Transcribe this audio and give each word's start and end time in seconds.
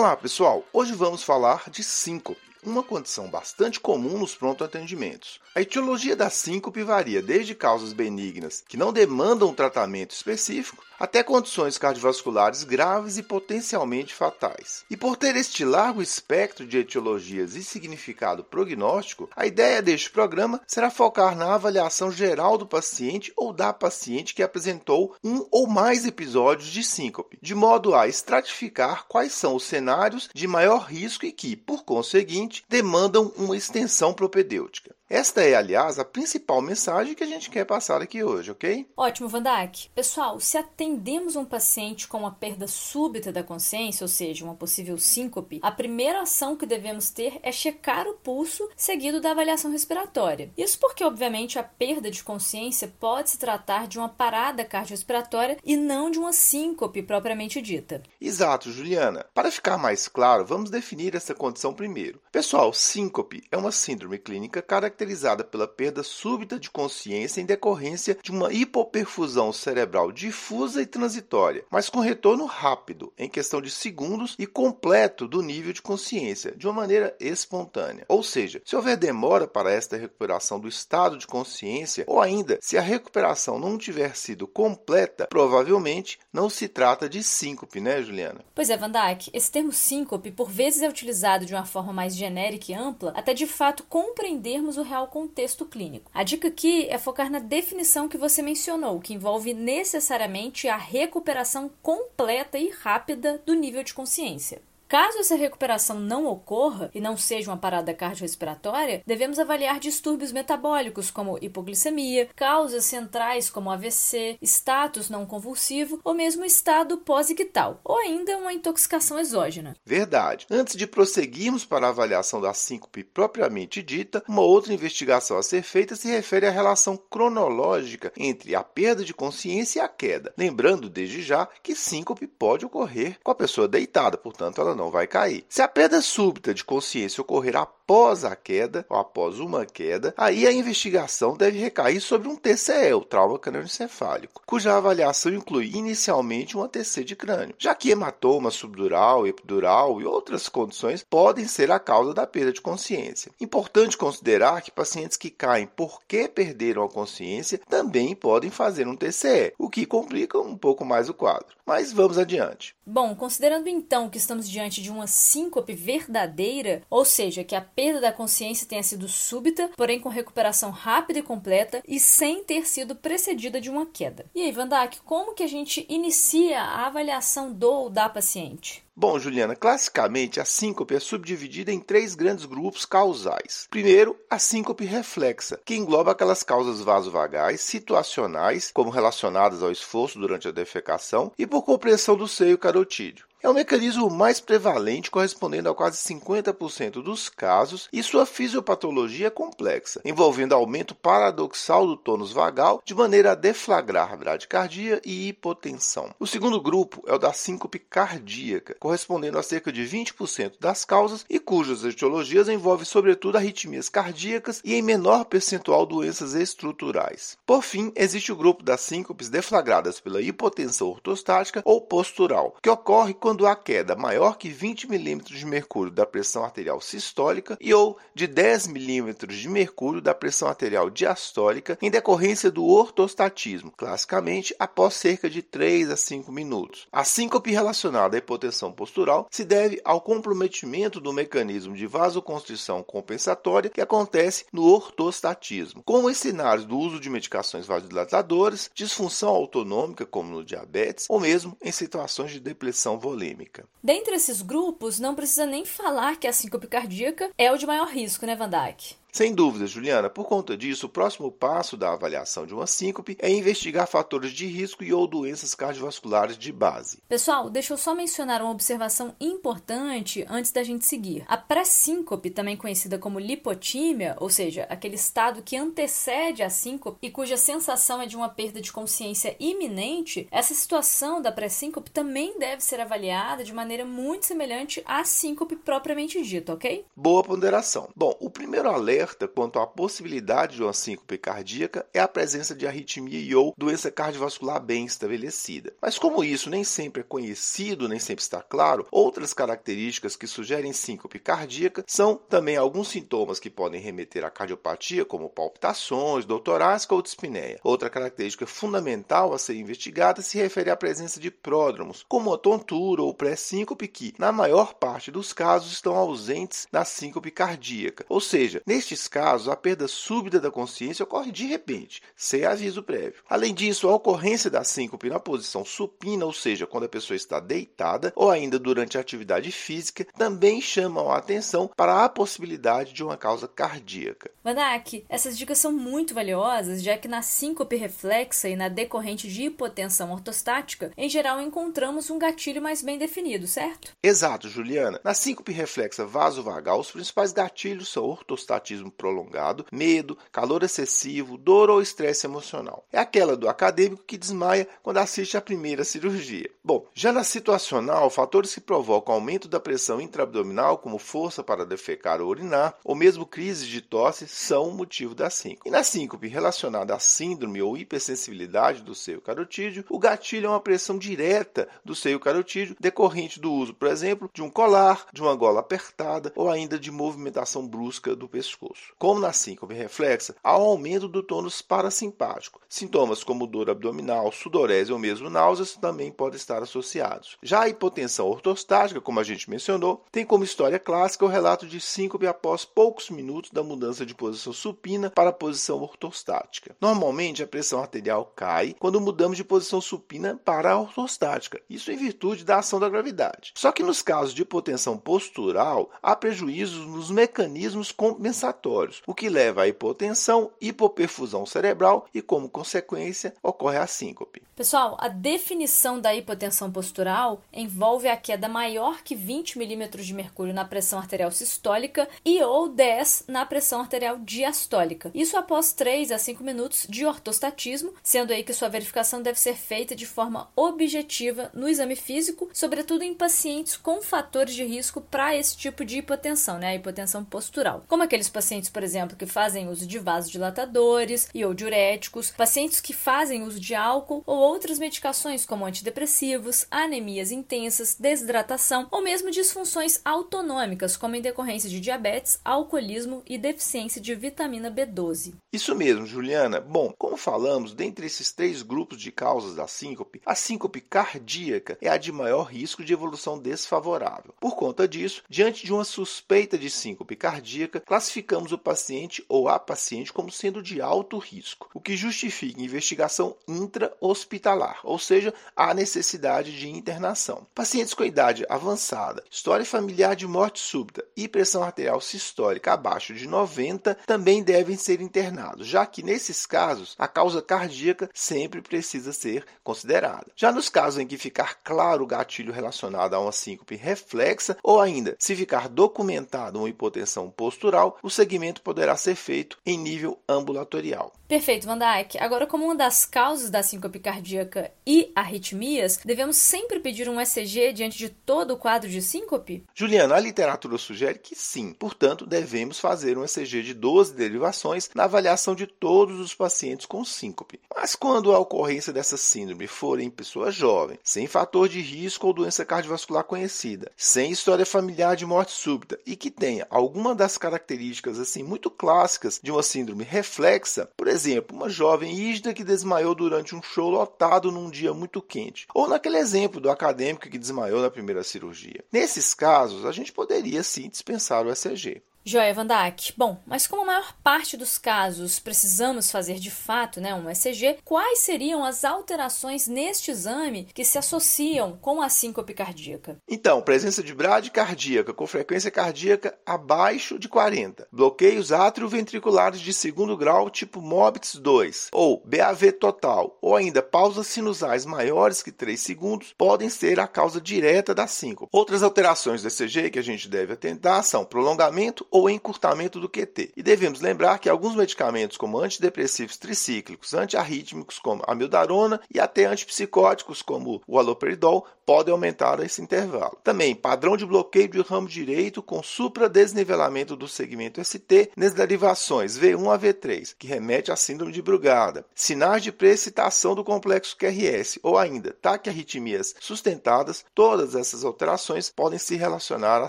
Olá 0.00 0.16
pessoal, 0.16 0.64
hoje 0.72 0.94
vamos 0.94 1.22
falar 1.22 1.68
de 1.68 1.84
síncope, 1.84 2.40
uma 2.64 2.82
condição 2.82 3.28
bastante 3.28 3.80
comum 3.80 4.18
nos 4.18 4.34
pronto 4.34 4.64
atendimentos. 4.64 5.40
A 5.54 5.60
etiologia 5.60 6.14
da 6.14 6.30
síncope 6.30 6.82
varia 6.82 7.20
desde 7.20 7.54
causas 7.54 7.92
benignas 7.92 8.62
que 8.68 8.76
não 8.76 8.92
demandam 8.92 9.48
um 9.48 9.54
tratamento 9.54 10.12
específico 10.12 10.84
até 11.00 11.22
condições 11.22 11.78
cardiovasculares 11.78 12.62
graves 12.62 13.16
e 13.16 13.22
potencialmente 13.22 14.12
fatais. 14.12 14.84
E 14.90 14.96
por 14.98 15.16
ter 15.16 15.34
este 15.34 15.64
largo 15.64 16.02
espectro 16.02 16.66
de 16.66 16.76
etiologias 16.76 17.56
e 17.56 17.64
significado 17.64 18.44
prognóstico, 18.44 19.30
a 19.34 19.46
ideia 19.46 19.80
deste 19.80 20.10
programa 20.10 20.60
será 20.66 20.90
focar 20.90 21.34
na 21.34 21.54
avaliação 21.54 22.12
geral 22.12 22.58
do 22.58 22.66
paciente 22.66 23.32
ou 23.34 23.50
da 23.50 23.72
paciente 23.72 24.34
que 24.34 24.42
apresentou 24.42 25.16
um 25.24 25.46
ou 25.50 25.66
mais 25.66 26.04
episódios 26.04 26.68
de 26.68 26.84
síncope, 26.84 27.38
de 27.40 27.54
modo 27.54 27.94
a 27.94 28.06
estratificar 28.06 29.06
quais 29.08 29.32
são 29.32 29.54
os 29.54 29.64
cenários 29.64 30.28
de 30.34 30.46
maior 30.46 30.84
risco 30.84 31.24
e 31.24 31.32
que, 31.32 31.56
por 31.56 31.82
conseguinte, 31.82 32.49
demandam 32.68 33.32
uma 33.36 33.56
extensão 33.56 34.12
propedêutica. 34.12 34.94
Esta 35.12 35.42
é, 35.42 35.56
aliás, 35.56 35.98
a 35.98 36.04
principal 36.04 36.62
mensagem 36.62 37.16
que 37.16 37.24
a 37.24 37.26
gente 37.26 37.50
quer 37.50 37.64
passar 37.64 38.00
aqui 38.00 38.22
hoje, 38.22 38.52
ok? 38.52 38.86
Ótimo, 38.96 39.28
Vandak. 39.28 39.88
Pessoal, 39.92 40.38
se 40.38 40.56
atendemos 40.56 41.34
um 41.34 41.44
paciente 41.44 42.06
com 42.06 42.18
uma 42.18 42.30
perda 42.30 42.68
súbita 42.68 43.32
da 43.32 43.42
consciência, 43.42 44.04
ou 44.04 44.08
seja, 44.08 44.44
uma 44.44 44.54
possível 44.54 44.96
síncope, 44.96 45.58
a 45.62 45.72
primeira 45.72 46.22
ação 46.22 46.54
que 46.54 46.64
devemos 46.64 47.10
ter 47.10 47.40
é 47.42 47.50
checar 47.50 48.06
o 48.06 48.14
pulso 48.14 48.70
seguido 48.76 49.20
da 49.20 49.32
avaliação 49.32 49.72
respiratória. 49.72 50.52
Isso 50.56 50.78
porque, 50.78 51.02
obviamente, 51.02 51.58
a 51.58 51.64
perda 51.64 52.08
de 52.08 52.22
consciência 52.22 52.86
pode 53.00 53.30
se 53.30 53.38
tratar 53.38 53.88
de 53.88 53.98
uma 53.98 54.08
parada 54.08 54.64
cardiorrespiratória 54.64 55.58
e 55.64 55.76
não 55.76 56.08
de 56.08 56.20
uma 56.20 56.32
síncope 56.32 57.02
propriamente 57.02 57.60
dita. 57.60 58.00
Exato, 58.20 58.70
Juliana. 58.70 59.26
Para 59.34 59.50
ficar 59.50 59.76
mais 59.76 60.06
claro, 60.06 60.46
vamos 60.46 60.70
definir 60.70 61.16
essa 61.16 61.34
condição 61.34 61.74
primeiro. 61.74 62.22
Pessoal, 62.30 62.72
síncope 62.72 63.42
é 63.50 63.56
uma 63.56 63.72
síndrome 63.72 64.16
clínica 64.16 64.62
característica 64.62 64.99
caracterizada 65.00 65.42
pela 65.42 65.66
perda 65.66 66.02
súbita 66.02 66.58
de 66.58 66.70
consciência 66.70 67.40
em 67.40 67.46
decorrência 67.46 68.18
de 68.22 68.30
uma 68.30 68.52
hipoperfusão 68.52 69.52
cerebral 69.52 70.12
difusa 70.12 70.82
e 70.82 70.86
transitória, 70.86 71.64
mas 71.70 71.88
com 71.88 72.00
retorno 72.00 72.44
rápido, 72.44 73.12
em 73.16 73.28
questão 73.28 73.62
de 73.62 73.70
segundos 73.70 74.36
e 74.38 74.46
completo 74.46 75.26
do 75.26 75.42
nível 75.42 75.72
de 75.72 75.80
consciência, 75.80 76.52
de 76.56 76.66
uma 76.66 76.74
maneira 76.74 77.16
espontânea. 77.18 78.04
Ou 78.08 78.22
seja, 78.22 78.60
se 78.64 78.76
houver 78.76 78.96
demora 78.96 79.46
para 79.46 79.72
esta 79.72 79.96
recuperação 79.96 80.60
do 80.60 80.68
estado 80.68 81.16
de 81.16 81.26
consciência, 81.26 82.04
ou 82.06 82.20
ainda 82.20 82.58
se 82.60 82.76
a 82.76 82.82
recuperação 82.82 83.58
não 83.58 83.78
tiver 83.78 84.14
sido 84.16 84.46
completa, 84.46 85.26
provavelmente 85.28 86.18
não 86.32 86.50
se 86.50 86.68
trata 86.68 87.08
de 87.08 87.22
síncope, 87.22 87.80
né, 87.80 88.02
Juliana? 88.02 88.44
Pois 88.54 88.68
é, 88.68 88.76
Van 88.76 88.90
esse 89.32 89.50
termo 89.50 89.72
síncope 89.72 90.32
por 90.32 90.50
vezes 90.50 90.82
é 90.82 90.88
utilizado 90.88 91.46
de 91.46 91.54
uma 91.54 91.64
forma 91.64 91.92
mais 91.92 92.16
genérica 92.16 92.72
e 92.72 92.74
ampla, 92.74 93.12
até 93.16 93.32
de 93.32 93.46
fato 93.46 93.84
compreendermos 93.84 94.76
o 94.76 94.82
real 94.90 95.06
contexto 95.06 95.64
clínico. 95.64 96.10
A 96.12 96.24
dica 96.24 96.48
aqui 96.48 96.86
é 96.88 96.98
focar 96.98 97.30
na 97.30 97.38
definição 97.38 98.08
que 98.08 98.18
você 98.18 98.42
mencionou, 98.42 99.00
que 99.00 99.14
envolve 99.14 99.54
necessariamente 99.54 100.68
a 100.68 100.76
recuperação 100.76 101.70
completa 101.80 102.58
e 102.58 102.70
rápida 102.70 103.40
do 103.46 103.54
nível 103.54 103.84
de 103.84 103.94
consciência. 103.94 104.60
Caso 104.90 105.20
essa 105.20 105.36
recuperação 105.36 106.00
não 106.00 106.26
ocorra 106.26 106.90
e 106.92 107.00
não 107.00 107.16
seja 107.16 107.48
uma 107.48 107.56
parada 107.56 107.94
cardiorrespiratória, 107.94 109.04
devemos 109.06 109.38
avaliar 109.38 109.78
distúrbios 109.78 110.32
metabólicos 110.32 111.12
como 111.12 111.38
hipoglicemia, 111.40 112.28
causas 112.34 112.86
centrais 112.86 113.48
como 113.48 113.70
AVC, 113.70 114.36
status 114.42 115.08
não 115.08 115.24
convulsivo 115.24 116.00
ou 116.02 116.12
mesmo 116.12 116.44
estado 116.44 116.98
pós-ictal, 116.98 117.80
ou 117.84 117.98
ainda 117.98 118.36
uma 118.36 118.52
intoxicação 118.52 119.16
exógena. 119.16 119.76
Verdade. 119.86 120.44
Antes 120.50 120.74
de 120.74 120.88
prosseguirmos 120.88 121.64
para 121.64 121.86
a 121.86 121.90
avaliação 121.90 122.40
da 122.40 122.52
síncope 122.52 123.04
propriamente 123.04 123.84
dita, 123.84 124.24
uma 124.26 124.42
outra 124.42 124.74
investigação 124.74 125.38
a 125.38 125.42
ser 125.44 125.62
feita 125.62 125.94
se 125.94 126.08
refere 126.08 126.48
à 126.48 126.50
relação 126.50 126.96
cronológica 126.96 128.12
entre 128.16 128.56
a 128.56 128.64
perda 128.64 129.04
de 129.04 129.14
consciência 129.14 129.78
e 129.78 129.82
a 129.82 129.88
queda. 129.88 130.34
Lembrando 130.36 130.90
desde 130.90 131.22
já 131.22 131.46
que 131.62 131.76
síncope 131.76 132.26
pode 132.26 132.66
ocorrer 132.66 133.20
com 133.22 133.30
a 133.30 133.36
pessoa 133.36 133.68
deitada, 133.68 134.18
portanto 134.18 134.60
ela 134.60 134.79
não 134.79 134.79
vai 134.88 135.08
cair. 135.08 135.44
Se 135.48 135.60
a 135.60 135.66
perda 135.66 136.00
súbita 136.00 136.54
de 136.54 136.64
consciência 136.64 137.20
ocorrer 137.20 137.56
após 137.56 138.24
a 138.24 138.36
queda, 138.36 138.86
ou 138.88 138.96
após 138.96 139.40
uma 139.40 139.66
queda, 139.66 140.14
aí 140.16 140.46
a 140.46 140.52
investigação 140.52 141.36
deve 141.36 141.58
recair 141.58 142.00
sobre 142.00 142.28
um 142.28 142.36
TCE, 142.36 142.92
o 142.94 143.00
trauma 143.00 143.36
crânioencefálico, 143.36 144.42
cuja 144.46 144.76
avaliação 144.76 145.34
inclui 145.34 145.72
inicialmente 145.74 146.56
um 146.56 146.62
ATC 146.62 147.02
de 147.02 147.16
crânio, 147.16 147.56
já 147.58 147.74
que 147.74 147.90
hematoma 147.90 148.52
subdural, 148.52 149.26
epidural 149.26 150.00
e 150.00 150.04
outras 150.04 150.48
condições 150.48 151.02
podem 151.02 151.48
ser 151.48 151.72
a 151.72 151.80
causa 151.80 152.14
da 152.14 152.28
perda 152.28 152.52
de 152.52 152.60
consciência. 152.60 153.32
Importante 153.40 153.98
considerar 153.98 154.62
que 154.62 154.70
pacientes 154.70 155.16
que 155.16 155.28
caem 155.28 155.66
porque 155.66 156.28
perderam 156.28 156.84
a 156.84 156.88
consciência 156.88 157.60
também 157.68 158.14
podem 158.14 158.50
fazer 158.50 158.86
um 158.86 158.94
TCE, 158.94 159.52
o 159.58 159.68
que 159.68 159.84
complica 159.84 160.38
um 160.38 160.56
pouco 160.56 160.84
mais 160.84 161.08
o 161.08 161.14
quadro. 161.14 161.56
Mas 161.66 161.92
vamos 161.92 162.18
adiante. 162.18 162.76
Bom, 162.86 163.14
considerando 163.16 163.68
então 163.68 164.08
que 164.08 164.18
estamos 164.18 164.48
diante 164.48 164.69
diante 164.70 164.82
de 164.82 164.90
uma 164.90 165.08
síncope 165.08 165.74
verdadeira, 165.74 166.82
ou 166.88 167.04
seja, 167.04 167.42
que 167.42 167.56
a 167.56 167.60
perda 167.60 168.00
da 168.00 168.12
consciência 168.12 168.66
tenha 168.66 168.82
sido 168.82 169.08
súbita, 169.08 169.68
porém 169.76 169.98
com 169.98 170.08
recuperação 170.08 170.70
rápida 170.70 171.18
e 171.18 171.22
completa 171.22 171.82
e 171.86 171.98
sem 171.98 172.44
ter 172.44 172.66
sido 172.66 172.94
precedida 172.94 173.60
de 173.60 173.68
uma 173.68 173.84
queda. 173.84 174.24
E 174.32 174.42
aí, 174.42 174.52
Vandak, 174.52 175.00
como 175.00 175.34
que 175.34 175.42
a 175.42 175.48
gente 175.48 175.84
inicia 175.88 176.62
a 176.62 176.86
avaliação 176.86 177.52
do 177.52 177.70
ou 177.70 177.90
da 177.90 178.08
paciente? 178.08 178.84
Bom, 178.94 179.18
Juliana, 179.18 179.56
classicamente 179.56 180.40
a 180.40 180.44
síncope 180.44 180.94
é 180.94 181.00
subdividida 181.00 181.72
em 181.72 181.80
três 181.80 182.14
grandes 182.14 182.44
grupos 182.44 182.84
causais. 182.84 183.66
Primeiro, 183.70 184.14
a 184.28 184.38
síncope 184.38 184.84
reflexa, 184.84 185.58
que 185.64 185.74
engloba 185.74 186.12
aquelas 186.12 186.42
causas 186.42 186.82
vasovagais 186.82 187.62
situacionais, 187.62 188.70
como 188.74 188.90
relacionadas 188.90 189.62
ao 189.62 189.72
esforço 189.72 190.18
durante 190.18 190.48
a 190.48 190.52
defecação 190.52 191.32
e 191.38 191.46
por 191.46 191.62
compressão 191.62 192.14
do 192.14 192.28
seio 192.28 192.58
carotídeo. 192.58 193.29
É 193.42 193.48
o 193.48 193.54
mecanismo 193.54 194.10
mais 194.10 194.38
prevalente, 194.38 195.10
correspondendo 195.10 195.70
a 195.70 195.74
quase 195.74 195.96
50% 195.96 197.02
dos 197.02 197.30
casos, 197.30 197.88
e 197.90 198.02
sua 198.02 198.26
fisiopatologia 198.26 199.28
é 199.28 199.30
complexa, 199.30 200.02
envolvendo 200.04 200.54
aumento 200.54 200.94
paradoxal 200.94 201.86
do 201.86 201.96
tônus 201.96 202.32
vagal, 202.32 202.82
de 202.84 202.94
maneira 202.94 203.32
a 203.32 203.34
deflagrar 203.34 204.14
bradicardia 204.18 205.00
e 205.06 205.28
hipotensão. 205.28 206.14
O 206.20 206.26
segundo 206.26 206.60
grupo 206.60 207.02
é 207.06 207.14
o 207.14 207.18
da 207.18 207.32
síncope 207.32 207.78
cardíaca, 207.78 208.76
correspondendo 208.78 209.38
a 209.38 209.42
cerca 209.42 209.72
de 209.72 209.84
20% 209.84 210.56
das 210.60 210.84
causas 210.84 211.24
e 211.28 211.40
cujas 211.40 211.82
etiologias 211.82 212.46
envolvem 212.46 212.84
sobretudo 212.84 213.38
arritmias 213.38 213.88
cardíacas 213.88 214.60
e 214.62 214.74
em 214.74 214.82
menor 214.82 215.24
percentual 215.24 215.86
doenças 215.86 216.34
estruturais. 216.34 217.38
Por 217.46 217.62
fim, 217.62 217.90
existe 217.96 218.32
o 218.32 218.36
grupo 218.36 218.62
das 218.62 218.82
síncopes 218.82 219.30
deflagradas 219.30 219.98
pela 219.98 220.20
hipotensão 220.20 220.88
ortostática 220.88 221.62
ou 221.64 221.80
postural, 221.80 222.54
que 222.62 222.68
ocorre 222.68 223.14
quando 223.14 223.29
quando 223.30 223.46
há 223.46 223.54
queda 223.54 223.94
maior 223.94 224.36
que 224.36 224.48
20 224.48 224.90
milímetros 224.90 225.38
de 225.38 225.46
mercúrio 225.46 225.92
da 225.92 226.04
pressão 226.04 226.42
arterial 226.42 226.80
sistólica 226.80 227.56
e 227.60 227.72
ou 227.72 227.96
de 228.12 228.26
10 228.26 228.66
milímetros 228.66 229.36
de 229.36 229.48
mercúrio 229.48 230.00
da 230.00 230.12
pressão 230.12 230.48
arterial 230.48 230.90
diastólica 230.90 231.78
em 231.80 231.92
decorrência 231.92 232.50
do 232.50 232.66
ortostatismo, 232.66 233.70
classicamente 233.70 234.52
após 234.58 234.94
cerca 234.94 235.30
de 235.30 235.42
3 235.42 235.90
a 235.90 235.96
5 235.96 236.32
minutos. 236.32 236.88
A 236.90 237.04
síncope 237.04 237.52
relacionada 237.52 238.16
à 238.16 238.18
hipotensão 238.18 238.72
postural 238.72 239.28
se 239.30 239.44
deve 239.44 239.80
ao 239.84 240.00
comprometimento 240.00 241.00
do 241.00 241.12
mecanismo 241.12 241.76
de 241.76 241.86
vasoconstrição 241.86 242.82
compensatória 242.82 243.70
que 243.70 243.80
acontece 243.80 244.44
no 244.52 244.64
ortostatismo, 244.64 245.84
como 245.84 246.10
em 246.10 246.14
cenários 246.14 246.66
do 246.66 246.76
uso 246.76 246.98
de 246.98 247.08
medicações 247.08 247.64
vasodilatadoras, 247.64 248.68
disfunção 248.74 249.28
autonômica, 249.28 250.04
como 250.04 250.32
no 250.32 250.44
diabetes, 250.44 251.06
ou 251.08 251.20
mesmo 251.20 251.56
em 251.62 251.70
situações 251.70 252.32
de 252.32 252.40
depressão 252.40 252.98
volêmica 252.98 253.19
polêmica. 253.20 253.64
Dentre 253.82 254.14
esses 254.14 254.40
grupos, 254.40 254.98
não 254.98 255.14
precisa 255.14 255.44
nem 255.44 255.64
falar 255.66 256.16
que 256.16 256.26
a 256.26 256.32
síncope 256.32 256.66
cardíaca 256.66 257.30
é 257.36 257.52
o 257.52 257.58
de 257.58 257.66
maior 257.66 257.88
risco, 257.88 258.24
né, 258.24 258.34
Van 258.34 258.48
Dijk? 258.48 258.96
Sem 259.12 259.34
dúvida, 259.34 259.66
Juliana. 259.66 260.08
Por 260.08 260.24
conta 260.24 260.56
disso, 260.56 260.86
o 260.86 260.88
próximo 260.88 261.30
passo 261.32 261.76
da 261.76 261.92
avaliação 261.92 262.46
de 262.46 262.54
uma 262.54 262.66
síncope 262.66 263.16
é 263.20 263.30
investigar 263.30 263.86
fatores 263.86 264.32
de 264.32 264.46
risco 264.46 264.84
e 264.84 264.92
ou 264.92 265.06
doenças 265.06 265.54
cardiovasculares 265.54 266.38
de 266.38 266.52
base. 266.52 266.98
Pessoal, 267.08 267.50
deixa 267.50 267.72
eu 267.72 267.76
só 267.76 267.94
mencionar 267.94 268.40
uma 268.40 268.52
observação 268.52 269.14
importante 269.20 270.24
antes 270.28 270.52
da 270.52 270.62
gente 270.62 270.86
seguir. 270.86 271.24
A 271.26 271.36
pré-síncope, 271.36 272.30
também 272.30 272.56
conhecida 272.56 272.98
como 272.98 273.18
lipotímia, 273.18 274.16
ou 274.20 274.30
seja, 274.30 274.66
aquele 274.70 274.94
estado 274.94 275.42
que 275.42 275.56
antecede 275.56 276.42
a 276.42 276.50
síncope 276.50 276.98
e 277.02 277.10
cuja 277.10 277.36
sensação 277.36 278.00
é 278.00 278.06
de 278.06 278.16
uma 278.16 278.28
perda 278.28 278.60
de 278.60 278.72
consciência 278.72 279.34
iminente, 279.40 280.28
essa 280.30 280.54
situação 280.54 281.20
da 281.20 281.32
pré-síncope 281.32 281.90
também 281.90 282.38
deve 282.38 282.62
ser 282.62 282.80
avaliada 282.80 283.42
de 283.42 283.52
maneira 283.52 283.84
muito 283.84 284.26
semelhante 284.26 284.82
à 284.86 285.04
síncope 285.04 285.56
propriamente 285.56 286.22
dita, 286.22 286.54
ok? 286.54 286.84
Boa 286.94 287.22
ponderação. 287.22 287.88
Bom, 287.96 288.16
o 288.20 288.30
primeiro 288.30 288.68
alerta 288.68 288.99
alerta 289.00 289.26
quanto 289.26 289.58
à 289.58 289.66
possibilidade 289.66 290.56
de 290.56 290.62
uma 290.62 290.72
síncope 290.72 291.16
cardíaca 291.16 291.86
é 291.92 292.00
a 292.00 292.08
presença 292.08 292.54
de 292.54 292.66
arritmia 292.66 293.18
e 293.18 293.34
ou 293.34 293.54
doença 293.56 293.90
cardiovascular 293.90 294.60
bem 294.60 294.84
estabelecida. 294.84 295.72
Mas 295.80 295.98
como 295.98 296.22
isso 296.22 296.50
nem 296.50 296.62
sempre 296.62 297.00
é 297.00 297.04
conhecido, 297.04 297.88
nem 297.88 297.98
sempre 297.98 298.22
está 298.22 298.42
claro, 298.42 298.86
outras 298.90 299.32
características 299.32 300.16
que 300.16 300.26
sugerem 300.26 300.72
síncope 300.72 301.18
cardíaca 301.18 301.84
são 301.86 302.16
também 302.16 302.56
alguns 302.56 302.88
sintomas 302.88 303.40
que 303.40 303.48
podem 303.48 303.80
remeter 303.80 304.24
à 304.24 304.30
cardiopatia, 304.30 305.04
como 305.04 305.30
palpitações, 305.30 306.26
dor 306.26 306.40
torácica 306.40 306.94
ou 306.94 307.02
dispneia. 307.02 307.58
Outra 307.64 307.88
característica 307.88 308.46
fundamental 308.46 309.32
a 309.32 309.38
ser 309.38 309.54
investigada 309.56 310.20
se 310.20 310.36
refere 310.36 310.70
à 310.70 310.76
presença 310.76 311.18
de 311.18 311.30
pródromos, 311.30 312.04
como 312.08 312.32
a 312.34 312.38
tontura 312.38 313.02
ou 313.02 313.14
pré-síncope 313.14 313.88
que, 313.88 314.14
na 314.18 314.30
maior 314.30 314.74
parte 314.74 315.10
dos 315.10 315.32
casos, 315.32 315.72
estão 315.72 315.96
ausentes 315.96 316.66
na 316.70 316.84
síncope 316.84 317.30
cardíaca. 317.30 318.04
Ou 318.08 318.20
seja, 318.20 318.60
nestes 318.90 319.06
casos, 319.06 319.48
a 319.48 319.56
perda 319.56 319.86
súbita 319.86 320.40
da 320.40 320.50
consciência 320.50 321.04
ocorre 321.04 321.30
de 321.30 321.46
repente, 321.46 322.02
sem 322.16 322.44
aviso 322.44 322.82
prévio. 322.82 323.22
Além 323.28 323.54
disso, 323.54 323.88
a 323.88 323.94
ocorrência 323.94 324.50
da 324.50 324.64
síncope 324.64 325.08
na 325.08 325.20
posição 325.20 325.64
supina, 325.64 326.24
ou 326.24 326.32
seja, 326.32 326.66
quando 326.66 326.84
a 326.84 326.88
pessoa 326.88 327.16
está 327.16 327.38
deitada, 327.38 328.12
ou 328.16 328.30
ainda 328.30 328.58
durante 328.58 328.98
a 328.98 329.00
atividade 329.00 329.52
física, 329.52 330.06
também 330.16 330.60
chamam 330.60 331.10
a 331.10 331.18
atenção 331.18 331.70
para 331.76 332.04
a 332.04 332.08
possibilidade 332.08 332.92
de 332.92 333.04
uma 333.04 333.16
causa 333.16 333.46
cardíaca. 333.46 334.30
Manak, 334.42 335.04
essas 335.08 335.36
dicas 335.36 335.58
são 335.58 335.72
muito 335.72 336.14
valiosas, 336.14 336.82
já 336.82 336.96
que 336.96 337.08
na 337.08 337.22
síncope 337.22 337.76
reflexa 337.76 338.48
e 338.48 338.56
na 338.56 338.68
decorrente 338.68 339.28
de 339.28 339.44
hipotensão 339.44 340.10
ortostática, 340.12 340.90
em 340.96 341.08
geral 341.08 341.40
encontramos 341.40 342.10
um 342.10 342.18
gatilho 342.18 342.62
mais 342.62 342.82
bem 342.82 342.98
definido, 342.98 343.46
certo? 343.46 343.92
Exato, 344.02 344.48
Juliana. 344.48 345.00
Na 345.04 345.14
síncope 345.14 345.52
reflexa 345.52 346.06
vasovagal, 346.06 346.80
os 346.80 346.90
principais 346.90 347.32
gatilhos 347.32 347.88
são 347.88 348.04
ortostatismo 348.04 348.79
prolongado, 348.88 349.66
medo, 349.72 350.16
calor 350.30 350.62
excessivo, 350.62 351.36
dor 351.36 351.68
ou 351.68 351.82
estresse 351.82 352.24
emocional. 352.24 352.86
É 352.92 353.00
aquela 353.00 353.36
do 353.36 353.48
acadêmico 353.48 354.04
que 354.06 354.16
desmaia 354.16 354.68
quando 354.82 354.98
assiste 354.98 355.36
à 355.36 355.40
primeira 355.40 355.82
cirurgia. 355.82 356.48
Bom, 356.62 356.86
já 356.94 357.12
na 357.12 357.24
situacional, 357.24 358.08
fatores 358.10 358.54
que 358.54 358.60
provocam 358.60 359.14
aumento 359.14 359.48
da 359.48 359.58
pressão 359.58 360.00
intraabdominal, 360.00 360.78
como 360.78 360.98
força 360.98 361.42
para 361.42 361.66
defecar 361.66 362.20
ou 362.20 362.28
urinar, 362.28 362.76
ou 362.84 362.94
mesmo 362.94 363.26
crises 363.26 363.66
de 363.66 363.80
tosse, 363.80 364.28
são 364.28 364.68
o 364.68 364.74
motivo 364.74 365.14
da 365.14 365.28
síncope. 365.28 365.68
E 365.68 365.72
na 365.72 365.82
síncope 365.82 366.28
relacionada 366.28 366.94
à 366.94 366.98
síndrome 366.98 367.60
ou 367.60 367.76
hipersensibilidade 367.76 368.82
do 368.82 368.94
seio 368.94 369.20
carotídeo, 369.20 369.84
o 369.90 369.98
gatilho 369.98 370.46
é 370.46 370.48
uma 370.50 370.60
pressão 370.60 370.96
direta 370.96 371.68
do 371.84 371.94
seio 371.94 372.20
carotídeo 372.20 372.76
decorrente 372.78 373.40
do 373.40 373.52
uso, 373.52 373.74
por 373.74 373.88
exemplo, 373.88 374.30
de 374.32 374.42
um 374.42 374.50
colar, 374.50 375.06
de 375.12 375.22
uma 375.22 375.34
gola 375.34 375.60
apertada 375.60 376.32
ou 376.36 376.48
ainda 376.50 376.78
de 376.78 376.90
movimentação 376.90 377.66
brusca 377.66 378.14
do 378.14 378.28
pescoço. 378.28 378.69
Como 378.98 379.20
na 379.20 379.32
síncope 379.32 379.74
reflexa, 379.74 380.34
há 380.42 380.56
um 380.56 380.62
aumento 380.62 381.08
do 381.08 381.22
tônus 381.22 381.62
parasimpático. 381.62 382.60
Sintomas 382.68 383.24
como 383.24 383.46
dor 383.46 383.70
abdominal, 383.70 384.30
sudorese 384.32 384.92
ou 384.92 384.98
mesmo 384.98 385.30
náuseas 385.30 385.74
também 385.74 386.10
podem 386.10 386.36
estar 386.36 386.62
associados. 386.62 387.36
Já 387.42 387.62
a 387.62 387.68
hipotensão 387.68 388.28
ortostática, 388.28 389.00
como 389.00 389.20
a 389.20 389.24
gente 389.24 389.50
mencionou, 389.50 390.04
tem 390.12 390.24
como 390.24 390.44
história 390.44 390.78
clássica 390.78 391.24
o 391.24 391.28
relato 391.28 391.66
de 391.66 391.80
síncope 391.80 392.26
após 392.26 392.64
poucos 392.64 393.10
minutos 393.10 393.50
da 393.50 393.62
mudança 393.62 394.06
de 394.06 394.14
posição 394.14 394.52
supina 394.52 395.10
para 395.10 395.30
a 395.30 395.32
posição 395.32 395.80
ortostática. 395.80 396.76
Normalmente, 396.80 397.42
a 397.42 397.46
pressão 397.46 397.80
arterial 397.80 398.32
cai 398.36 398.74
quando 398.78 399.00
mudamos 399.00 399.36
de 399.36 399.44
posição 399.44 399.80
supina 399.80 400.40
para 400.44 400.72
a 400.72 400.78
ortostática, 400.78 401.60
isso 401.68 401.90
em 401.90 401.96
virtude 401.96 402.44
da 402.44 402.58
ação 402.58 402.78
da 402.78 402.88
gravidade. 402.88 403.52
Só 403.54 403.72
que 403.72 403.82
nos 403.82 404.02
casos 404.02 404.34
de 404.34 404.42
hipotensão 404.42 404.96
postural, 404.96 405.90
há 406.02 406.14
prejuízos 406.14 406.86
nos 406.86 407.10
mecanismos 407.10 407.92
compensatórios, 407.92 408.59
o 409.06 409.14
que 409.14 409.28
leva 409.28 409.62
à 409.62 409.68
hipotensão, 409.68 410.50
hipoperfusão 410.60 411.46
cerebral 411.46 412.06
e, 412.14 412.20
como 412.20 412.48
consequência, 412.48 413.34
ocorre 413.42 413.78
a 413.78 413.86
síncope. 413.86 414.42
Pessoal, 414.54 414.98
a 415.00 415.08
definição 415.08 415.98
da 415.98 416.14
hipotensão 416.14 416.70
postural 416.70 417.42
envolve 417.50 418.08
a 418.08 418.16
queda 418.16 418.46
maior 418.46 419.02
que 419.02 419.14
20 419.14 419.56
milímetros 419.56 420.04
de 420.04 420.12
mercúrio 420.12 420.52
na 420.52 420.66
pressão 420.66 420.98
arterial 420.98 421.30
sistólica 421.30 422.06
e 422.24 422.42
ou 422.42 422.68
10 422.68 423.24
na 423.26 423.46
pressão 423.46 423.80
arterial 423.80 424.18
diastólica. 424.18 425.10
Isso 425.14 425.36
após 425.36 425.72
3 425.72 426.12
a 426.12 426.18
5 426.18 426.44
minutos 426.44 426.86
de 426.88 427.06
ortostatismo, 427.06 427.94
sendo 428.02 428.34
aí 428.34 428.44
que 428.44 428.52
sua 428.52 428.68
verificação 428.68 429.22
deve 429.22 429.40
ser 429.40 429.56
feita 429.56 429.96
de 429.96 430.06
forma 430.06 430.50
objetiva 430.54 431.50
no 431.54 431.66
exame 431.66 431.96
físico, 431.96 432.50
sobretudo 432.52 433.02
em 433.02 433.14
pacientes 433.14 433.78
com 433.78 434.02
fatores 434.02 434.54
de 434.54 434.64
risco 434.64 435.00
para 435.00 435.34
esse 435.34 435.56
tipo 435.56 435.84
de 435.86 435.98
hipotensão, 435.98 436.58
né, 436.58 436.68
a 436.68 436.74
hipotensão 436.74 437.24
postural. 437.24 437.82
Como 437.88 438.02
aqueles 438.02 438.28
pacientes, 438.28 438.49
por 438.50 438.82
exemplo, 438.82 439.16
que 439.16 439.26
fazem 439.26 439.68
uso 439.68 439.86
de 439.86 439.98
vasodilatadores 439.98 441.28
e 441.32 441.44
ou 441.44 441.54
diuréticos, 441.54 442.32
pacientes 442.32 442.80
que 442.80 442.92
fazem 442.92 443.44
uso 443.44 443.60
de 443.60 443.74
álcool 443.74 444.24
ou 444.26 444.36
outras 444.36 444.78
medicações 444.78 445.46
como 445.46 445.64
antidepressivos, 445.64 446.66
anemias 446.70 447.30
intensas, 447.30 447.94
desidratação 447.94 448.88
ou 448.90 449.02
mesmo 449.02 449.30
disfunções 449.30 450.00
autonômicas, 450.04 450.96
como 450.96 451.14
em 451.14 451.22
decorrência 451.22 451.70
de 451.70 451.78
diabetes, 451.78 452.40
alcoolismo 452.44 453.22
e 453.24 453.38
deficiência 453.38 454.00
de 454.00 454.14
vitamina 454.14 454.70
B12. 454.70 455.34
Isso 455.52 455.74
mesmo, 455.74 456.06
Juliana. 456.06 456.60
Bom, 456.60 456.92
como 456.98 457.16
falamos, 457.16 457.72
dentre 457.72 458.06
esses 458.06 458.32
três 458.32 458.62
grupos 458.62 459.00
de 459.00 459.12
causas 459.12 459.54
da 459.54 459.68
síncope, 459.68 460.20
a 460.26 460.34
síncope 460.34 460.80
cardíaca 460.80 461.78
é 461.80 461.88
a 461.88 461.96
de 461.96 462.10
maior 462.10 462.44
risco 462.44 462.84
de 462.84 462.92
evolução 462.92 463.38
desfavorável. 463.38 464.34
Por 464.40 464.56
conta 464.56 464.88
disso, 464.88 465.22
diante 465.28 465.64
de 465.64 465.72
uma 465.72 465.84
suspeita 465.84 466.58
de 466.58 466.70
síncope 466.70 467.14
cardíaca, 467.14 467.80
classificamos 467.80 468.29
o 468.30 468.58
paciente 468.58 469.24
ou 469.28 469.48
a 469.48 469.58
paciente 469.58 470.12
como 470.12 470.30
sendo 470.30 470.62
de 470.62 470.80
alto 470.80 471.18
risco, 471.18 471.68
o 471.74 471.80
que 471.80 471.96
justifica 471.96 472.62
investigação 472.62 473.36
intra-hospitalar, 473.46 474.80
ou 474.84 474.98
seja, 474.98 475.34
a 475.56 475.74
necessidade 475.74 476.56
de 476.56 476.68
internação. 476.68 477.46
Pacientes 477.54 477.94
com 477.94 478.04
idade 478.04 478.46
avançada, 478.48 479.24
história 479.30 479.64
familiar 479.64 480.14
de 480.14 480.26
morte 480.26 480.60
súbita 480.60 481.04
e 481.16 481.26
pressão 481.26 481.62
arterial 481.62 482.00
sistólica 482.00 482.72
abaixo 482.72 483.14
de 483.14 483.26
90 483.26 483.96
também 484.06 484.42
devem 484.42 484.76
ser 484.76 485.00
internados, 485.00 485.66
já 485.66 485.84
que 485.84 486.02
nesses 486.02 486.46
casos 486.46 486.94
a 486.98 487.08
causa 487.08 487.42
cardíaca 487.42 488.08
sempre 488.14 488.62
precisa 488.62 489.12
ser 489.12 489.44
considerada. 489.64 490.26
Já 490.36 490.52
nos 490.52 490.68
casos 490.68 491.00
em 491.00 491.06
que 491.06 491.18
ficar 491.18 491.60
claro 491.62 492.04
o 492.04 492.06
gatilho 492.06 492.52
relacionado 492.52 493.14
a 493.14 493.20
uma 493.20 493.32
síncope 493.32 493.76
reflexa 493.76 494.56
ou 494.62 494.80
ainda 494.80 495.16
se 495.18 495.34
ficar 495.34 495.68
documentado 495.68 496.58
uma 496.58 496.68
hipotensão 496.68 497.30
postural, 497.30 497.98
o 498.02 498.10
segmento 498.20 498.60
poderá 498.60 498.96
ser 498.96 499.14
feito 499.14 499.56
em 499.64 499.78
nível 499.78 500.18
ambulatorial. 500.28 501.12
Perfeito, 501.26 501.64
Van 501.64 501.78
Dijk. 501.78 502.18
Agora, 502.18 502.44
como 502.44 502.64
uma 502.64 502.74
das 502.74 503.06
causas 503.06 503.50
da 503.50 503.62
síncope 503.62 504.00
cardíaca 504.00 504.72
e 504.84 505.12
arritmias, 505.14 506.00
devemos 506.04 506.36
sempre 506.36 506.80
pedir 506.80 507.08
um 507.08 507.20
ECG 507.20 507.72
diante 507.72 507.96
de 507.96 508.08
todo 508.08 508.54
o 508.54 508.56
quadro 508.56 508.90
de 508.90 509.00
síncope? 509.00 509.64
Juliana, 509.72 510.16
a 510.16 510.20
literatura 510.20 510.76
sugere 510.76 511.20
que 511.20 511.36
sim. 511.36 511.72
Portanto, 511.72 512.26
devemos 512.26 512.80
fazer 512.80 513.16
um 513.16 513.24
ECG 513.24 513.62
de 513.62 513.74
12 513.74 514.12
derivações 514.12 514.90
na 514.92 515.04
avaliação 515.04 515.54
de 515.54 515.68
todos 515.68 516.18
os 516.18 516.34
pacientes 516.34 516.84
com 516.84 517.04
síncope. 517.04 517.60
Mas 517.74 517.94
quando 517.94 518.34
a 518.34 518.38
ocorrência 518.40 518.92
dessa 518.92 519.16
síndrome 519.16 519.68
for 519.68 520.00
em 520.00 520.10
pessoa 520.10 520.50
jovem, 520.50 520.98
sem 521.04 521.28
fator 521.28 521.68
de 521.68 521.80
risco 521.80 522.26
ou 522.26 522.32
doença 522.32 522.64
cardiovascular 522.64 523.22
conhecida, 523.22 523.92
sem 523.96 524.32
história 524.32 524.66
familiar 524.66 525.14
de 525.14 525.24
morte 525.24 525.52
súbita 525.52 525.96
e 526.04 526.16
que 526.16 526.30
tenha 526.30 526.66
alguma 526.68 527.14
das 527.14 527.38
características 527.38 528.09
assim 528.18 528.42
muito 528.42 528.70
clássicas 528.70 529.40
de 529.42 529.50
uma 529.50 529.62
síndrome 529.62 530.04
reflexa, 530.04 530.90
por 530.96 531.06
exemplo, 531.06 531.56
uma 531.56 531.68
jovem 531.68 532.14
rígida 532.14 532.54
que 532.54 532.64
desmaiou 532.64 533.14
durante 533.14 533.54
um 533.54 533.62
show 533.62 533.90
lotado 533.90 534.50
num 534.50 534.70
dia 534.70 534.92
muito 534.92 535.22
quente, 535.22 535.66
ou 535.74 535.88
naquele 535.88 536.18
exemplo 536.18 536.60
do 536.60 536.70
acadêmico 536.70 537.28
que 537.28 537.38
desmaiou 537.38 537.80
na 537.80 537.90
primeira 537.90 538.24
cirurgia. 538.24 538.84
Nesses 538.92 539.34
casos, 539.34 539.84
a 539.84 539.92
gente 539.92 540.12
poderia 540.12 540.62
sim 540.62 540.88
dispensar 540.88 541.46
o 541.46 541.50
ECG. 541.50 542.02
Joia 542.22 542.52
Van 542.52 542.66
Dijk. 542.66 543.14
Bom, 543.16 543.38
mas 543.46 543.66
como 543.66 543.82
a 543.82 543.86
maior 543.86 544.14
parte 544.22 544.56
dos 544.56 544.76
casos 544.76 545.38
precisamos 545.38 546.10
fazer 546.10 546.38
de 546.38 546.50
fato 546.50 547.00
né, 547.00 547.14
um 547.14 547.30
ECG, 547.30 547.78
quais 547.82 548.18
seriam 548.18 548.62
as 548.62 548.84
alterações 548.84 549.66
neste 549.66 550.10
exame 550.10 550.68
que 550.74 550.84
se 550.84 550.98
associam 550.98 551.78
com 551.80 552.02
a 552.02 552.10
síncope 552.10 552.52
cardíaca? 552.52 553.16
Então, 553.26 553.62
presença 553.62 554.02
de 554.02 554.14
brade 554.14 554.50
cardíaca 554.50 555.14
com 555.14 555.26
frequência 555.26 555.70
cardíaca 555.70 556.38
abaixo 556.44 557.18
de 557.18 557.28
40, 557.28 557.88
bloqueios 557.90 558.52
atrioventriculares 558.52 559.60
de 559.60 559.72
segundo 559.72 560.16
grau 560.16 560.50
tipo 560.50 560.82
MOBITS 560.82 561.36
2, 561.36 561.88
ou 561.92 562.22
BAV 562.26 562.72
total, 562.72 563.38
ou 563.40 563.56
ainda 563.56 563.82
pausas 563.82 564.26
sinusais 564.26 564.84
maiores 564.84 565.42
que 565.42 565.50
3 565.50 565.80
segundos 565.80 566.34
podem 566.36 566.68
ser 566.68 567.00
a 567.00 567.08
causa 567.08 567.40
direta 567.40 567.94
da 567.94 568.06
síncope. 568.06 568.50
Outras 568.52 568.82
alterações 568.82 569.42
do 569.42 569.48
ECG 569.48 569.90
que 569.90 569.98
a 569.98 570.02
gente 570.02 570.28
deve 570.28 570.52
atentar 570.52 571.02
são 571.02 571.24
prolongamento 571.24 572.06
ou 572.10 572.28
encurtamento 572.28 572.98
do 572.98 573.08
QT. 573.08 573.52
E 573.56 573.62
devemos 573.62 574.00
lembrar 574.00 574.38
que 574.38 574.48
alguns 574.48 574.74
medicamentos, 574.74 575.36
como 575.36 575.58
antidepressivos 575.58 576.36
tricíclicos, 576.36 577.14
antiarrítmicos, 577.14 577.98
como 577.98 578.22
a 578.26 578.34
mildarona, 578.34 579.00
e 579.12 579.20
até 579.20 579.46
antipsicóticos, 579.46 580.42
como 580.42 580.82
o 580.86 580.98
haloperidol, 580.98 581.66
podem 581.86 582.12
aumentar 582.12 582.60
esse 582.60 582.80
intervalo. 582.80 583.36
Também 583.42 583.74
padrão 583.74 584.16
de 584.16 584.24
bloqueio 584.24 584.68
do 584.70 584.82
ramo 584.82 585.08
direito 585.08 585.60
com 585.60 585.82
supradesnivelamento 585.82 587.16
do 587.16 587.26
segmento 587.26 587.82
ST 587.84 588.30
nas 588.36 588.52
derivações 588.52 589.36
V1 589.36 589.74
a 589.74 589.78
V3, 589.78 590.34
que 590.38 590.46
remete 590.46 590.92
à 590.92 590.96
síndrome 590.96 591.32
de 591.32 591.42
Brugada. 591.42 592.06
Sinais 592.14 592.62
de 592.62 592.70
precipitação 592.70 593.54
do 593.54 593.64
complexo 593.64 594.16
QRS 594.16 594.78
ou 594.82 594.96
ainda 594.96 595.36
taquiarritmias 595.42 596.34
sustentadas, 596.38 597.24
todas 597.34 597.74
essas 597.74 598.04
alterações 598.04 598.70
podem 598.70 598.98
se 598.98 599.16
relacionar 599.16 599.82
à 599.82 599.88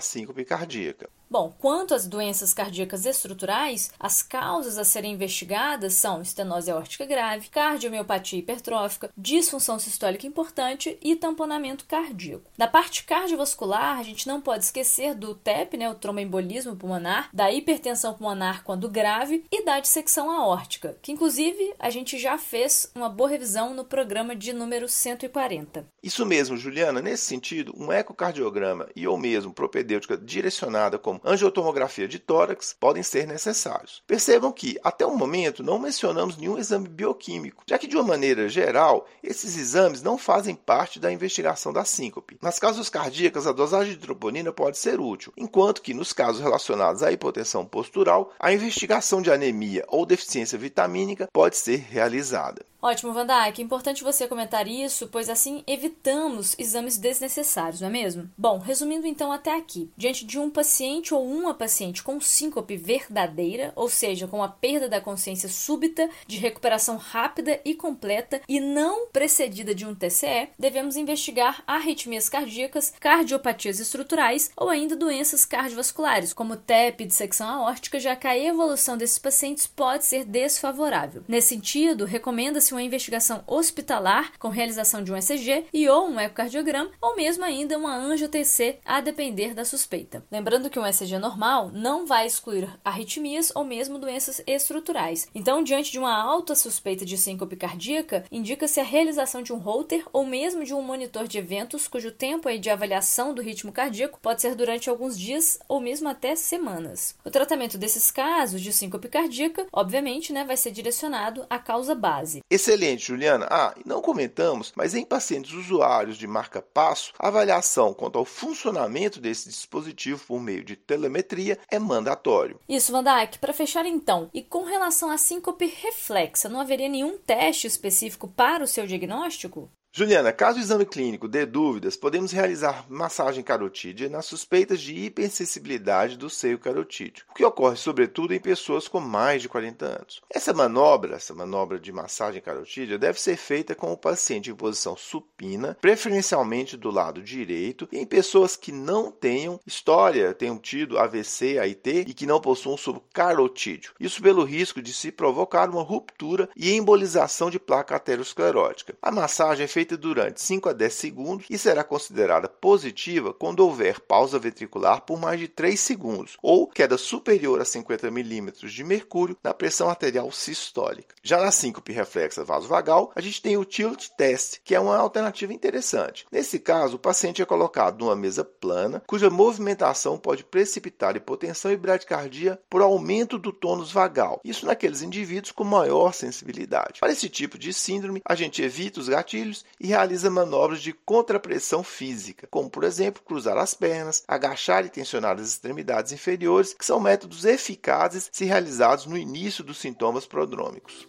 síncope 0.00 0.44
cardíaca. 0.44 1.08
Bom, 1.32 1.50
quanto 1.58 1.94
às 1.94 2.06
doenças 2.06 2.52
cardíacas 2.52 3.06
estruturais, 3.06 3.90
as 3.98 4.20
causas 4.20 4.76
a 4.76 4.84
serem 4.84 5.14
investigadas 5.14 5.94
são 5.94 6.20
estenose 6.20 6.70
aórtica 6.70 7.06
grave, 7.06 7.48
cardiomiopatia 7.48 8.38
hipertrófica, 8.38 9.08
disfunção 9.16 9.78
sistólica 9.78 10.26
importante 10.26 10.98
e 11.00 11.16
tamponamento 11.16 11.86
cardíaco. 11.86 12.50
Na 12.58 12.66
parte 12.66 13.04
cardiovascular, 13.04 13.98
a 13.98 14.02
gente 14.02 14.26
não 14.26 14.42
pode 14.42 14.64
esquecer 14.64 15.14
do 15.14 15.34
TEP, 15.34 15.78
né, 15.78 15.88
o 15.88 15.94
tromboembolismo 15.94 16.76
pulmonar, 16.76 17.30
da 17.32 17.50
hipertensão 17.50 18.12
pulmonar 18.12 18.62
quando 18.62 18.86
grave 18.86 19.42
e 19.50 19.64
da 19.64 19.80
dissecção 19.80 20.30
aórtica, 20.30 20.98
que 21.00 21.12
inclusive 21.12 21.72
a 21.78 21.88
gente 21.88 22.18
já 22.18 22.36
fez 22.36 22.92
uma 22.94 23.08
boa 23.08 23.30
revisão 23.30 23.72
no 23.72 23.86
programa 23.86 24.36
de 24.36 24.52
número 24.52 24.86
140. 24.86 25.86
Isso 26.02 26.26
mesmo, 26.26 26.58
Juliana. 26.58 27.00
Nesse 27.00 27.24
sentido, 27.24 27.72
um 27.74 27.90
ecocardiograma 27.90 28.86
e 28.94 29.08
ou 29.08 29.16
mesmo 29.16 29.54
propedêutica 29.54 30.14
direcionada 30.18 30.98
como 30.98 31.21
angiotomografia 31.24 32.08
de 32.08 32.18
tórax 32.18 32.74
podem 32.78 33.02
ser 33.02 33.26
necessários. 33.26 34.02
Percebam 34.06 34.52
que, 34.52 34.78
até 34.82 35.06
o 35.06 35.16
momento, 35.16 35.62
não 35.62 35.78
mencionamos 35.78 36.36
nenhum 36.36 36.58
exame 36.58 36.88
bioquímico, 36.88 37.62
já 37.66 37.78
que, 37.78 37.86
de 37.86 37.96
uma 37.96 38.04
maneira 38.04 38.48
geral, 38.48 39.06
esses 39.22 39.56
exames 39.56 40.02
não 40.02 40.18
fazem 40.18 40.54
parte 40.54 40.98
da 40.98 41.12
investigação 41.12 41.72
da 41.72 41.84
síncope. 41.84 42.38
Nas 42.40 42.58
causas 42.58 42.88
cardíacas, 42.88 43.46
a 43.46 43.52
dosagem 43.52 43.94
de 43.94 44.00
troponina 44.00 44.52
pode 44.52 44.78
ser 44.78 45.00
útil, 45.00 45.32
enquanto 45.36 45.82
que, 45.82 45.94
nos 45.94 46.12
casos 46.12 46.42
relacionados 46.42 47.02
à 47.02 47.12
hipotensão 47.12 47.64
postural, 47.64 48.32
a 48.38 48.52
investigação 48.52 49.22
de 49.22 49.30
anemia 49.30 49.84
ou 49.88 50.06
deficiência 50.06 50.58
vitamínica 50.58 51.28
pode 51.32 51.56
ser 51.56 51.76
realizada. 51.76 52.64
Ótimo, 52.84 53.12
Vandak. 53.12 53.60
É 53.60 53.64
importante 53.64 54.02
você 54.02 54.26
comentar 54.26 54.66
isso, 54.66 55.06
pois 55.06 55.28
assim 55.28 55.62
evitamos 55.68 56.56
exames 56.58 56.98
desnecessários, 56.98 57.80
não 57.80 57.86
é 57.86 57.92
mesmo? 57.92 58.28
Bom, 58.36 58.58
resumindo 58.58 59.06
então 59.06 59.30
até 59.30 59.56
aqui. 59.56 59.88
Diante 59.96 60.26
de 60.26 60.36
um 60.36 60.50
paciente 60.50 61.14
ou 61.14 61.24
uma 61.24 61.54
paciente 61.54 62.02
com 62.02 62.20
síncope 62.20 62.76
verdadeira, 62.76 63.72
ou 63.76 63.88
seja, 63.88 64.26
com 64.26 64.42
a 64.42 64.48
perda 64.48 64.88
da 64.88 65.00
consciência 65.00 65.48
súbita, 65.48 66.10
de 66.26 66.38
recuperação 66.38 66.96
rápida 66.96 67.60
e 67.64 67.72
completa 67.72 68.40
e 68.48 68.58
não 68.58 69.06
precedida 69.06 69.72
de 69.72 69.86
um 69.86 69.94
TCE, 69.94 70.48
devemos 70.58 70.96
investigar 70.96 71.62
arritmias 71.64 72.28
cardíacas, 72.28 72.92
cardiopatias 72.98 73.78
estruturais 73.78 74.50
ou 74.56 74.68
ainda 74.68 74.96
doenças 74.96 75.44
cardiovasculares, 75.44 76.32
como 76.32 76.56
TEP, 76.56 77.04
dissecção 77.04 77.48
aórtica, 77.48 78.00
já 78.00 78.16
que 78.16 78.26
a 78.26 78.36
evolução 78.36 78.96
desses 78.96 79.20
pacientes 79.20 79.68
pode 79.68 80.04
ser 80.04 80.24
desfavorável. 80.24 81.22
Nesse 81.28 81.50
sentido, 81.50 82.04
recomenda-se 82.04 82.71
uma 82.72 82.82
investigação 82.82 83.42
hospitalar 83.46 84.32
com 84.38 84.48
realização 84.48 85.02
de 85.02 85.12
um 85.12 85.16
ECG 85.16 85.66
e 85.72 85.88
ou 85.88 86.08
um 86.08 86.18
ecocardiograma, 86.18 86.90
ou 87.00 87.16
mesmo 87.16 87.44
ainda 87.44 87.78
uma 87.78 87.96
angio-TC, 87.96 88.78
a 88.84 89.00
depender 89.00 89.54
da 89.54 89.64
suspeita. 89.64 90.24
Lembrando 90.30 90.70
que 90.70 90.78
um 90.78 90.86
ECG 90.86 91.18
normal 91.18 91.70
não 91.72 92.06
vai 92.06 92.26
excluir 92.26 92.68
arritmias 92.84 93.52
ou 93.54 93.64
mesmo 93.64 93.98
doenças 93.98 94.42
estruturais. 94.46 95.28
Então, 95.34 95.62
diante 95.62 95.92
de 95.92 95.98
uma 95.98 96.14
alta 96.14 96.54
suspeita 96.54 97.04
de 97.04 97.16
síncope 97.16 97.56
cardíaca, 97.56 98.24
indica-se 98.30 98.80
a 98.80 98.84
realização 98.84 99.42
de 99.42 99.52
um 99.52 99.58
Holter 99.58 100.04
ou 100.12 100.26
mesmo 100.26 100.64
de 100.64 100.74
um 100.74 100.82
monitor 100.82 101.28
de 101.28 101.38
eventos 101.38 101.86
cujo 101.86 102.10
tempo 102.10 102.50
de 102.58 102.70
avaliação 102.70 103.34
do 103.34 103.42
ritmo 103.42 103.72
cardíaco 103.72 104.18
pode 104.20 104.40
ser 104.40 104.54
durante 104.54 104.90
alguns 104.90 105.18
dias 105.18 105.58
ou 105.68 105.80
mesmo 105.80 106.08
até 106.08 106.34
semanas. 106.34 107.14
O 107.24 107.30
tratamento 107.30 107.78
desses 107.78 108.10
casos 108.10 108.60
de 108.60 108.72
síncope 108.72 109.08
cardíaca, 109.08 109.66
obviamente, 109.72 110.32
né, 110.32 110.44
vai 110.44 110.56
ser 110.56 110.70
direcionado 110.70 111.46
à 111.48 111.58
causa 111.58 111.94
base. 111.94 112.40
Excelente, 112.62 113.08
Juliana. 113.08 113.48
Ah, 113.50 113.74
não 113.84 114.00
comentamos, 114.00 114.72
mas 114.76 114.94
em 114.94 115.04
pacientes 115.04 115.52
usuários 115.52 116.16
de 116.16 116.28
marca-passo, 116.28 117.12
a 117.18 117.26
avaliação 117.26 117.92
quanto 117.92 118.16
ao 118.16 118.24
funcionamento 118.24 119.20
desse 119.20 119.48
dispositivo 119.48 120.24
por 120.24 120.40
meio 120.40 120.62
de 120.62 120.76
telemetria 120.76 121.58
é 121.68 121.80
mandatório. 121.80 122.60
Isso, 122.68 122.92
Van 122.92 123.02
Dijk. 123.02 123.40
Para 123.40 123.52
fechar 123.52 123.84
então, 123.84 124.30
e 124.32 124.44
com 124.44 124.62
relação 124.62 125.10
à 125.10 125.18
síncope 125.18 125.66
reflexa, 125.66 126.48
não 126.48 126.60
haveria 126.60 126.88
nenhum 126.88 127.18
teste 127.18 127.66
específico 127.66 128.28
para 128.28 128.62
o 128.62 128.68
seu 128.68 128.86
diagnóstico? 128.86 129.68
Juliana, 129.94 130.32
caso 130.32 130.56
o 130.56 130.62
exame 130.62 130.86
clínico 130.86 131.28
dê 131.28 131.44
dúvidas, 131.44 131.96
podemos 131.96 132.32
realizar 132.32 132.86
massagem 132.88 133.44
carotídea 133.44 134.08
nas 134.08 134.24
suspeitas 134.24 134.80
de 134.80 134.94
hipersensibilidade 134.94 136.16
do 136.16 136.30
seio 136.30 136.58
carotídeo, 136.58 137.26
o 137.30 137.34
que 137.34 137.44
ocorre 137.44 137.76
sobretudo 137.76 138.32
em 138.32 138.40
pessoas 138.40 138.88
com 138.88 139.00
mais 139.00 139.42
de 139.42 139.50
40 139.50 139.84
anos. 139.84 140.22
Essa 140.30 140.54
manobra, 140.54 141.16
essa 141.16 141.34
manobra 141.34 141.78
de 141.78 141.92
massagem 141.92 142.40
carotídea, 142.40 142.98
deve 142.98 143.20
ser 143.20 143.36
feita 143.36 143.74
com 143.74 143.92
o 143.92 143.96
paciente 143.96 144.50
em 144.50 144.54
posição 144.54 144.96
supina, 144.96 145.76
preferencialmente 145.78 146.74
do 146.74 146.90
lado 146.90 147.22
direito, 147.22 147.86
e 147.92 147.98
em 147.98 148.06
pessoas 148.06 148.56
que 148.56 148.72
não 148.72 149.10
tenham 149.10 149.60
história, 149.66 150.32
tenham 150.32 150.56
tido 150.56 150.98
AVC, 150.98 151.58
AIT 151.58 152.06
e 152.08 152.14
que 152.14 152.24
não 152.24 152.40
possuam 152.40 152.78
subcarotídeo. 152.78 153.92
Isso 154.00 154.22
pelo 154.22 154.42
risco 154.42 154.80
de 154.80 154.94
se 154.94 155.12
provocar 155.12 155.68
uma 155.68 155.82
ruptura 155.82 156.48
e 156.56 156.72
embolização 156.72 157.50
de 157.50 157.60
placa 157.60 157.94
aterosclerótica. 157.94 158.96
A 159.02 159.10
massagem 159.10 159.64
é 159.64 159.68
feita 159.68 159.81
feita 159.82 159.96
durante 159.96 160.40
5 160.40 160.68
a 160.68 160.72
10 160.72 160.94
segundos 160.94 161.46
e 161.50 161.58
será 161.58 161.82
considerada 161.82 162.48
positiva 162.48 163.34
quando 163.34 163.60
houver 163.60 163.98
pausa 163.98 164.38
ventricular 164.38 165.00
por 165.00 165.18
mais 165.18 165.40
de 165.40 165.48
3 165.48 165.78
segundos 165.78 166.36
ou 166.40 166.68
queda 166.68 166.96
superior 166.96 167.60
a 167.60 167.64
50 167.64 168.08
milímetros 168.08 168.72
de 168.72 168.84
mercúrio 168.84 169.36
na 169.42 169.52
pressão 169.52 169.90
arterial 169.90 170.30
sistólica. 170.30 171.16
Já 171.20 171.40
na 171.40 171.50
síncope 171.50 171.90
reflexa 171.90 172.44
vasovagal, 172.44 173.10
a 173.16 173.20
gente 173.20 173.42
tem 173.42 173.56
o 173.56 173.64
tilt 173.64 174.08
test, 174.16 174.60
que 174.62 174.72
é 174.72 174.78
uma 174.78 174.96
alternativa 174.96 175.52
interessante. 175.52 176.26
Nesse 176.30 176.60
caso, 176.60 176.94
o 176.94 177.00
paciente 177.00 177.42
é 177.42 177.44
colocado 177.44 177.98
numa 177.98 178.14
mesa 178.14 178.44
plana, 178.44 179.02
cuja 179.04 179.30
movimentação 179.30 180.16
pode 180.16 180.44
precipitar 180.44 181.16
hipotensão 181.16 181.72
e 181.72 181.76
bradicardia 181.76 182.56
por 182.70 182.82
aumento 182.82 183.36
do 183.36 183.52
tônus 183.52 183.90
vagal. 183.90 184.40
Isso 184.44 184.64
naqueles 184.64 185.02
indivíduos 185.02 185.50
com 185.50 185.64
maior 185.64 186.12
sensibilidade. 186.14 187.00
Para 187.00 187.12
esse 187.12 187.28
tipo 187.28 187.58
de 187.58 187.72
síndrome, 187.72 188.22
a 188.24 188.36
gente 188.36 188.62
evita 188.62 189.00
os 189.00 189.08
gatilhos 189.08 189.64
e 189.80 189.88
realiza 189.88 190.30
manobras 190.30 190.80
de 190.80 190.92
contrapressão 190.92 191.82
física, 191.82 192.46
como 192.50 192.70
por 192.70 192.84
exemplo 192.84 193.22
cruzar 193.24 193.56
as 193.58 193.74
pernas, 193.74 194.22
agachar 194.26 194.84
e 194.84 194.90
tensionar 194.90 195.38
as 195.38 195.48
extremidades 195.48 196.12
inferiores, 196.12 196.74
que 196.74 196.84
são 196.84 197.00
métodos 197.00 197.44
eficazes 197.44 198.28
se 198.32 198.44
realizados 198.44 199.06
no 199.06 199.16
início 199.16 199.62
dos 199.64 199.78
sintomas 199.78 200.26
prodrômicos. 200.26 201.06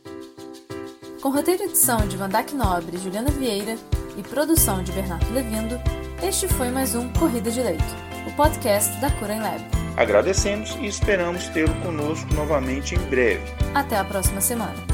Com 1.21 1.29
roteiro 1.29 1.63
e 1.63 1.65
edição 1.67 2.05
de 2.07 2.17
Vandac 2.17 2.53
Nobre 2.53 2.97
e 2.97 2.99
Juliana 2.99 3.31
Vieira 3.31 3.77
e 4.17 4.23
produção 4.23 4.83
de 4.83 4.91
Bernardo 4.91 5.33
Levindo, 5.33 5.79
este 6.21 6.47
foi 6.47 6.69
mais 6.69 6.95
um 6.95 7.11
Corrida 7.13 7.49
de 7.49 7.61
Leito, 7.61 7.83
o 8.27 8.35
podcast 8.35 8.99
da 8.99 9.09
Cura 9.11 9.33
em 9.33 9.39
Lab. 9.39 9.63
Agradecemos 9.95 10.75
e 10.81 10.85
esperamos 10.85 11.47
tê-lo 11.49 11.73
conosco 11.81 12.33
novamente 12.33 12.95
em 12.95 12.99
breve. 13.09 13.43
Até 13.73 13.95
a 13.95 14.03
próxima 14.03 14.41
semana. 14.41 14.92